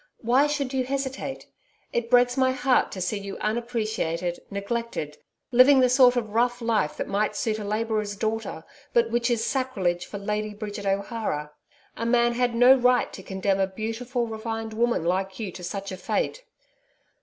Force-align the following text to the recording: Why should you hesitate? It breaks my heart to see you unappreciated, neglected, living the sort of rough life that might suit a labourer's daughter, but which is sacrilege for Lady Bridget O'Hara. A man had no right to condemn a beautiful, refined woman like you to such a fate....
Why 0.21 0.47
should 0.47 0.73
you 0.73 0.83
hesitate? 0.83 1.45
It 1.93 2.09
breaks 2.09 2.35
my 2.35 2.53
heart 2.53 2.91
to 2.93 3.01
see 3.01 3.19
you 3.19 3.37
unappreciated, 3.37 4.39
neglected, 4.49 5.19
living 5.51 5.79
the 5.79 5.89
sort 5.89 6.15
of 6.15 6.31
rough 6.33 6.59
life 6.59 6.97
that 6.97 7.07
might 7.07 7.35
suit 7.35 7.59
a 7.59 7.63
labourer's 7.63 8.15
daughter, 8.15 8.63
but 8.93 9.11
which 9.11 9.29
is 9.29 9.45
sacrilege 9.45 10.07
for 10.07 10.17
Lady 10.17 10.55
Bridget 10.55 10.87
O'Hara. 10.87 11.51
A 11.95 12.07
man 12.07 12.33
had 12.33 12.55
no 12.55 12.73
right 12.75 13.13
to 13.13 13.21
condemn 13.21 13.59
a 13.59 13.67
beautiful, 13.67 14.25
refined 14.25 14.73
woman 14.73 15.05
like 15.05 15.39
you 15.39 15.51
to 15.51 15.63
such 15.63 15.91
a 15.91 15.97
fate.... 15.97 16.45